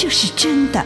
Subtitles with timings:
[0.00, 0.80] 这是真的。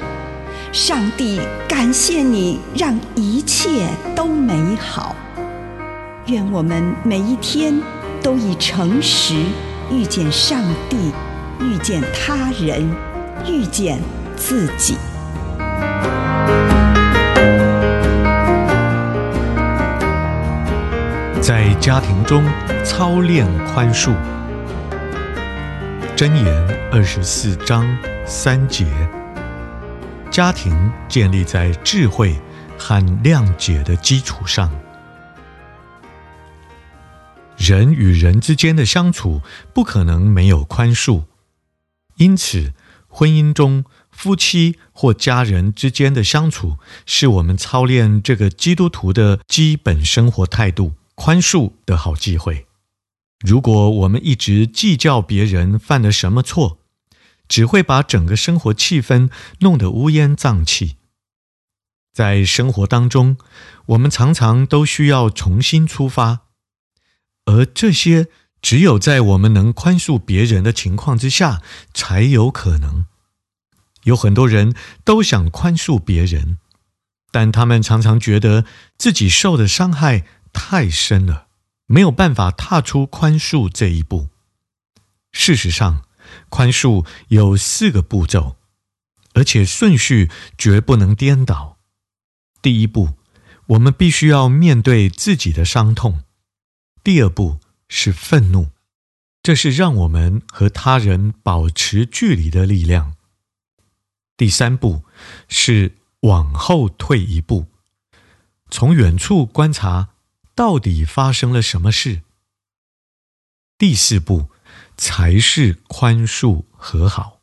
[0.72, 5.14] 上帝感谢你，让一切都美好。
[6.28, 7.78] 愿我们每一天
[8.22, 9.34] 都以诚实
[9.91, 11.12] 遇见上帝，
[11.60, 12.91] 遇见他人，
[13.46, 14.00] 遇见
[14.34, 14.96] 自己。
[21.38, 22.42] 在家庭中
[22.82, 24.14] 操练宽恕。
[26.16, 27.84] 箴言二十四章
[28.34, 28.86] 三节：
[30.30, 32.34] 家庭建立在智慧
[32.78, 34.72] 和谅解的基础上。
[37.58, 39.42] 人与人之间的相处
[39.75, 41.25] 不可能没有宽恕，
[42.16, 42.72] 因此，
[43.06, 50.94] 婚姻中夫妻或家人之间的相处，是我们操练这个基督徒的基本生活态度。
[51.14, 52.66] 宽恕的好机会。
[53.41, 56.78] 如果我们一直计较别人犯了什么错，
[57.53, 60.97] 只会把整个生活气氛弄得乌烟瘴气。
[62.11, 63.36] 在生活当中，
[63.89, 66.47] 我们常常都需要重新出发，
[67.44, 68.28] 而这些
[68.62, 71.61] 只有在我们能宽恕别人的情况之下
[71.93, 73.04] 才有可能。
[74.05, 74.75] 有很多人
[75.05, 76.56] 都想宽恕别人，
[77.31, 78.65] 但他们常常觉得
[78.97, 80.25] 自己受的伤害
[80.55, 81.49] 太深了，
[81.84, 84.31] 没有办法踏出宽恕这一步。
[85.32, 86.06] 事实上，
[86.48, 88.56] 宽恕有四个步骤，
[89.34, 91.78] 而且顺序绝不能颠倒。
[92.60, 93.15] 第一步，
[93.66, 96.25] 我们必须要面对自己的伤痛；
[97.03, 98.70] 第二步是愤怒，
[99.43, 103.12] 这是让我们和他人保持距离的力量；
[104.37, 105.04] 第三步
[105.49, 107.66] 是往后退一步，
[108.70, 110.10] 从远处观察。
[110.54, 112.20] 到底发生了什么事？
[113.78, 114.50] 第四步
[114.97, 117.41] 才是宽恕和好。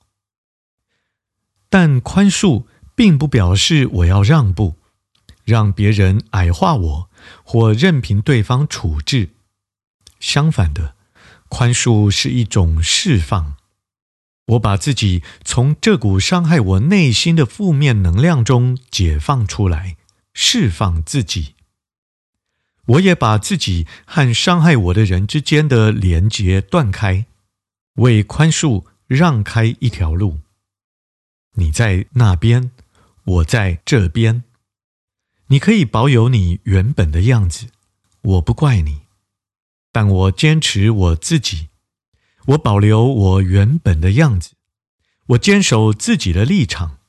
[1.70, 2.66] 但宽恕
[2.96, 4.78] 并不表示我要让步，
[5.44, 7.10] 让别人矮化我，
[7.44, 9.30] 或任凭对方处置。
[10.20, 10.96] 相反的，
[11.48, 13.56] 宽恕是一种释放。
[14.48, 19.96] 我把自己从这股伤害我内心的负面能量中解放出来，
[20.34, 21.54] 释放自己。
[22.86, 27.28] 我也把自己和伤害我的人之间的连结断开，
[28.00, 30.40] 为宽恕让开一条路。
[31.56, 32.72] 你在那边，
[33.26, 34.44] 我在这边。
[35.48, 37.68] 你可以保有你原本的样子，
[38.22, 39.02] 我不怪你。
[39.92, 41.70] 但我坚持我自己，
[42.48, 44.52] 我保留我原本的样子，
[45.28, 47.00] 我坚守自己的立场。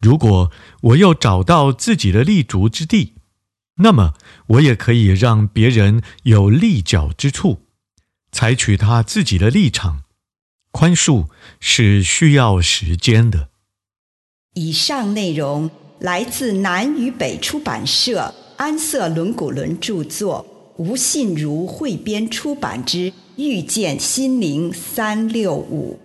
[0.00, 3.14] 如果我又找到自己的立足之地，
[3.76, 4.14] 那么，
[4.48, 7.64] 我也可以让别人有立脚之处，
[8.32, 10.02] 采取他自己的立场。
[10.72, 11.26] 宽恕
[11.60, 13.50] 是需要时间的。
[14.54, 15.70] 以上内容
[16.00, 26.00] 来自南与北出版社安瑟伦古伦著作，吴信如汇编出版之《遇见心灵三六五》。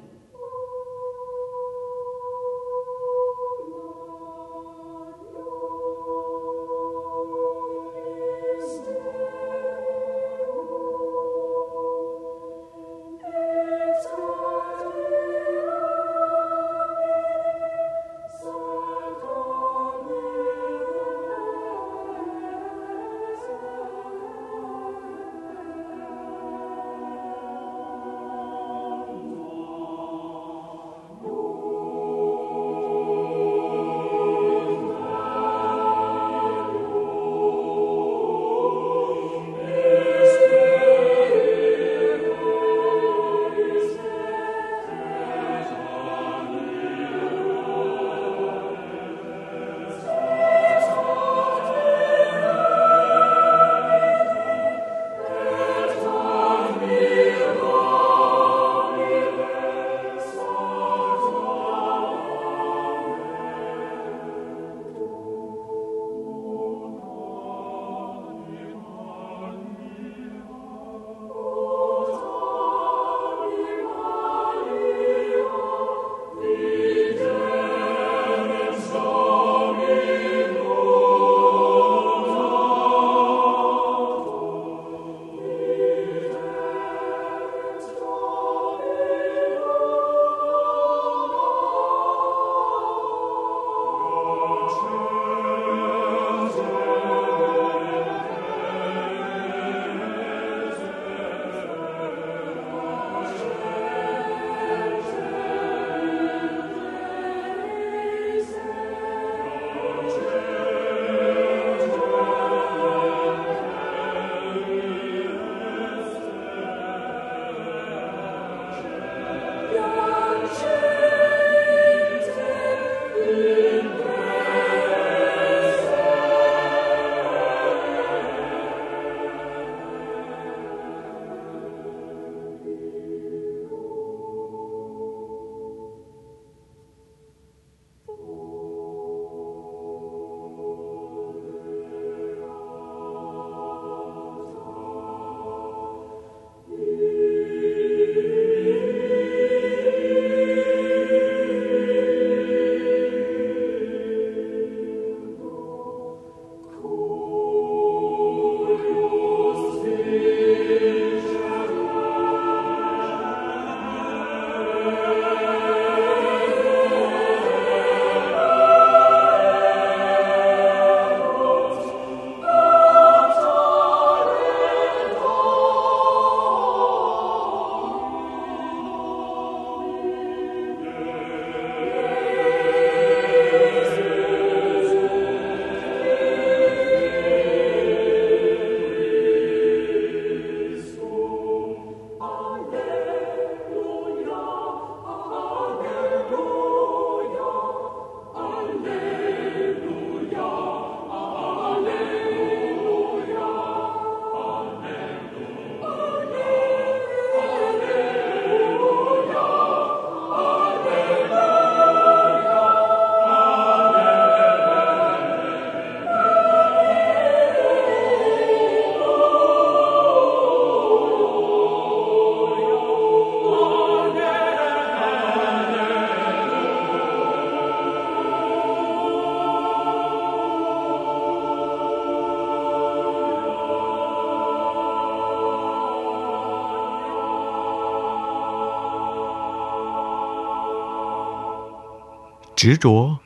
[242.58, 243.20] 执着、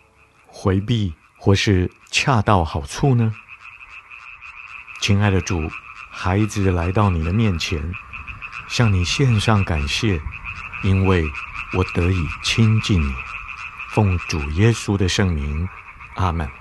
[0.45, 3.33] 回避，或是恰到好处呢？
[5.00, 5.72] 亲爱的主，
[6.12, 7.94] 孩子来到你的面前，
[8.68, 10.22] 向你献上感谢，
[10.83, 11.24] 因为
[11.72, 13.16] 我得以亲近你。
[13.92, 15.66] 奉主耶稣的圣名，
[16.16, 16.51] 阿门。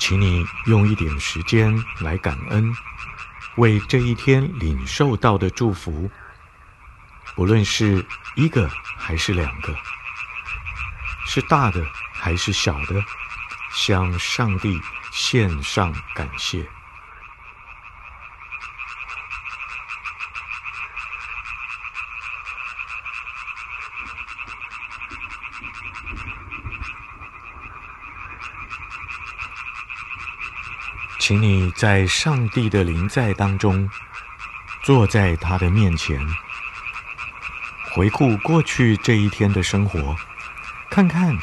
[0.00, 2.74] 请你用一点时间来感恩，
[3.56, 6.10] 为这一天领受到的祝福，
[7.34, 8.04] 不论是
[8.36, 8.70] 一个
[9.08, 9.74] 还是两个，
[11.24, 13.02] 是大的还是小的，
[13.70, 14.78] 向上帝
[15.10, 16.68] 献上感谢。
[31.18, 33.88] 请你在上帝的临在当中，
[34.82, 36.20] 坐在他的面前，
[37.98, 40.14] 回顾过去这一天的生活，
[40.88, 41.36] 看看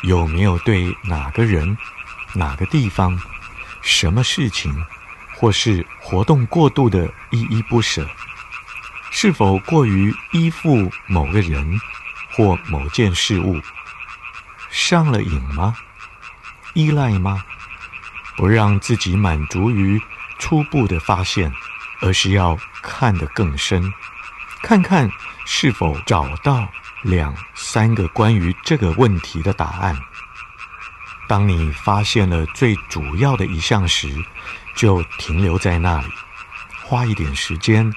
[0.00, 1.76] 有没有对哪个人、
[2.32, 3.20] 哪个地方、
[3.82, 4.74] 什么事情，
[5.34, 8.08] 或是活动过度的依依不舍，
[9.10, 11.78] 是否过于依附某个人
[12.30, 13.60] 或某件事物，
[14.70, 15.76] 上了瘾吗？
[16.72, 17.44] 依赖吗？
[18.34, 20.00] 不让自己满足于
[20.38, 21.52] 初步的发现，
[22.00, 23.92] 而是要看得更深，
[24.62, 25.10] 看看
[25.50, 26.68] 是否找到
[27.00, 29.98] 两三个关于这个问题的答案。
[31.26, 34.22] 当你发现了最主要的一项时，
[34.76, 36.06] 就停留在那里，
[36.84, 37.90] 花一点时间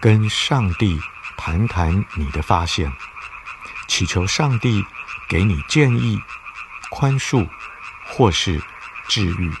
[0.00, 0.98] 跟上帝
[1.36, 2.90] 谈谈你的发现，
[3.86, 4.82] 祈求上帝
[5.28, 6.18] 给你建议、
[6.88, 7.46] 宽恕
[8.06, 8.58] 或是
[9.08, 9.52] 治愈。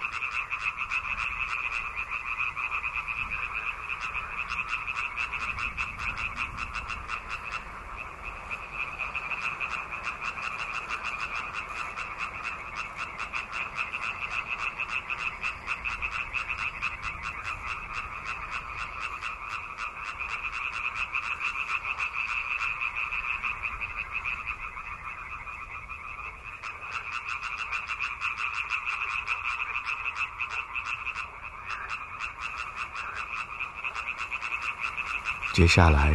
[35.54, 36.12] 接下来，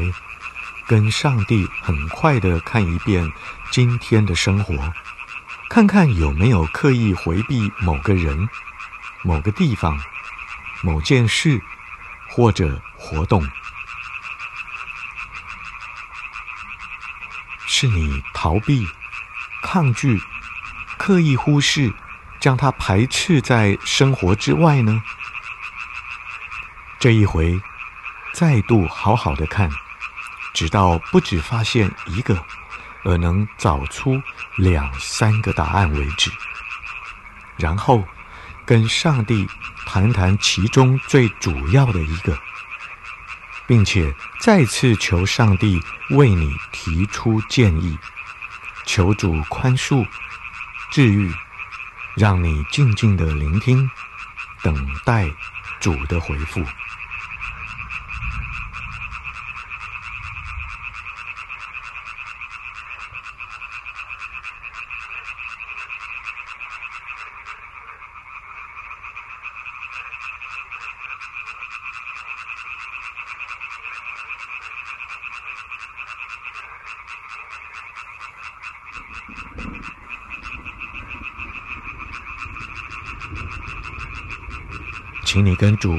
[0.85, 3.31] 跟上帝很快的看一遍
[3.71, 4.93] 今天的生活，
[5.69, 8.49] 看看有没有刻意回避某个人、
[9.23, 9.97] 某个地方、
[10.81, 11.61] 某件事
[12.27, 13.49] 或者活动，
[17.65, 18.85] 是你逃避、
[19.61, 20.21] 抗拒、
[20.97, 21.93] 刻意忽视，
[22.41, 25.01] 将它排斥在生活之外呢？
[26.99, 27.61] 这一回。
[28.39, 29.69] 再度好好的看，
[30.53, 32.41] 直到不只发现一个，
[33.03, 34.17] 而能找出
[34.55, 36.31] 两三个答案为止。
[37.57, 38.01] 然后
[38.65, 39.45] 跟上帝
[39.85, 42.39] 谈谈其中最主要的一个，
[43.67, 45.77] 并且再次求上帝
[46.11, 47.99] 为你提出建议，
[48.85, 50.07] 求主宽恕、
[50.91, 51.29] 治愈，
[52.15, 53.91] 让你静静的聆听，
[54.61, 55.29] 等待
[55.81, 56.63] 主的回复。
[85.31, 85.95] 请你跟主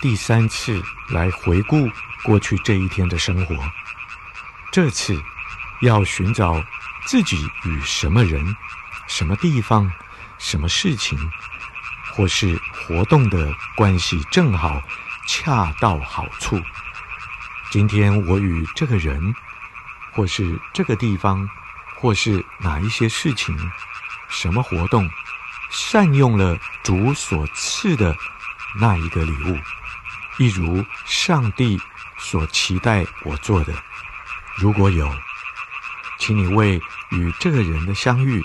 [0.00, 1.90] 第三次来回顾
[2.22, 3.56] 过去这一天的生活，
[4.70, 5.20] 这次
[5.80, 6.62] 要寻找
[7.04, 8.56] 自己与什么人、
[9.08, 9.92] 什么地方、
[10.38, 11.18] 什么事情，
[12.12, 14.80] 或是活动的关系正好
[15.26, 16.62] 恰到好处。
[17.72, 19.34] 今天我与这个人，
[20.12, 21.50] 或是这个地方，
[21.96, 23.58] 或是哪一些事情、
[24.28, 25.10] 什么活动，
[25.68, 28.16] 善用了主所赐的。
[28.80, 29.58] 那一个礼物，
[30.38, 31.80] 一如上帝
[32.18, 33.72] 所期待我做的。
[34.56, 35.10] 如果有，
[36.18, 36.80] 请你为
[37.10, 38.44] 与这个人的相遇、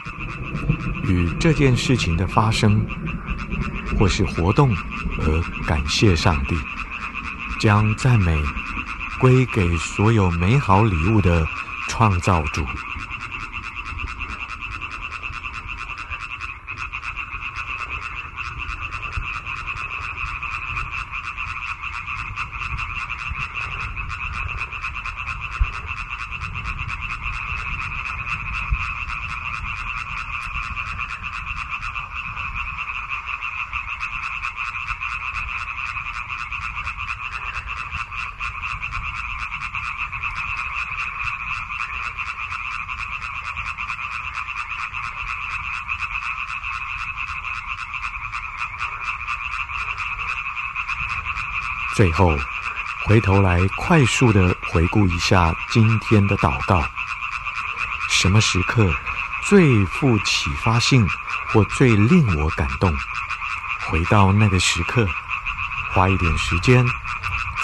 [1.03, 2.85] 与这件事情的发生，
[3.97, 4.75] 或是活动
[5.19, 6.55] 而感谢上帝，
[7.59, 8.41] 将赞美
[9.19, 11.47] 归给所有美好礼物的
[11.89, 12.65] 创造主。
[51.93, 52.35] 最后，
[53.05, 56.83] 回头来快速的回顾一下今天的祷告：
[58.09, 58.91] 什么时刻
[59.43, 61.07] 最富启发性，
[61.49, 62.91] 或最令我感动？
[63.87, 65.07] 回到那个时刻，
[65.91, 66.83] 花一点时间，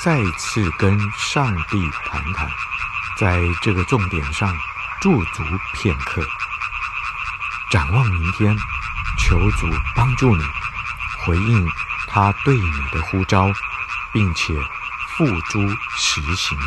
[0.03, 2.47] 再次跟上帝谈谈，
[3.17, 4.55] 在这个重点上
[5.01, 5.43] 驻足
[5.73, 6.23] 片刻。
[7.71, 8.55] 展望明天，
[9.17, 10.43] 求主帮助你
[11.25, 11.67] 回应
[12.07, 13.51] 他对你的呼召，
[14.11, 14.53] 并且
[15.17, 15.59] 付诸
[15.97, 16.57] 实行。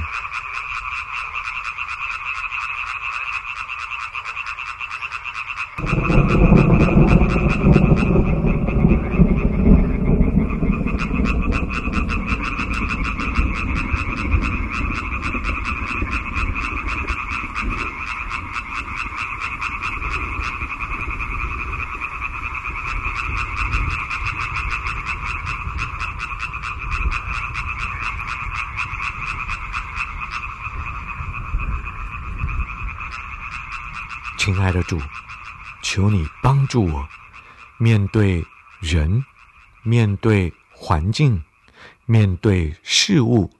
[34.45, 34.99] 亲爱的主，
[35.85, 37.09] 求你帮助我，
[37.79, 38.45] 面对
[38.81, 39.25] 人，
[39.85, 41.45] 面对环境，
[42.07, 43.53] 面对事物，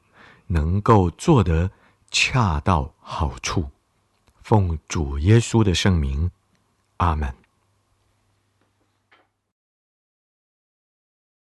[0.49, 1.71] 能够做得
[2.11, 3.71] 恰到好处。
[4.43, 6.29] 奉主耶稣的圣名，
[6.97, 7.42] 阿门。